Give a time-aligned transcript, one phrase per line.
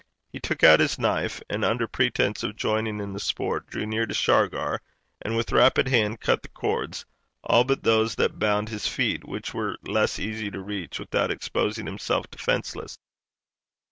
[0.33, 4.07] He took out his knife, and under pretence of joining in the sport, drew near
[4.07, 4.81] to Shargar,
[5.21, 7.05] and with rapid hand cut the cords
[7.43, 11.85] all but those that bound his feet, which were less easy to reach without exposing
[11.85, 12.97] himself defenceless.